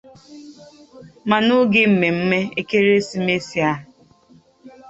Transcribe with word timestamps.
ma 1.29 1.37
n'oge 1.45 1.81
mmemme 1.91 2.39
ekeresimeesi 2.59 3.57
a 3.71 3.71